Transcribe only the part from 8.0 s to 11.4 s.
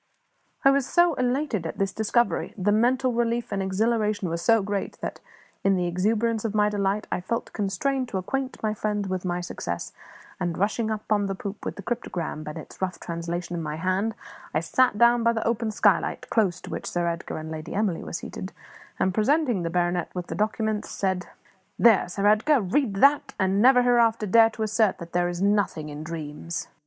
to acquaint my friends with my success; and rushing up on the